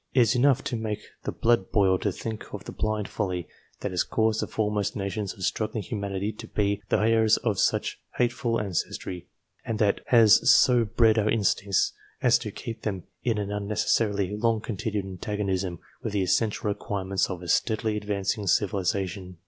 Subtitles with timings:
[0.15, 3.47] It is enough to make the blood boil to think of the blind folly
[3.81, 7.99] that has caused the foremost nations of struggling humanity to be the heirs of such
[8.17, 9.27] hateful ancestry,
[9.63, 14.59] and that has so bred our instincts as to keep them in an unnecessarily long
[14.59, 19.37] continued antagonism with the essential requirements of a steadily advancing civilization.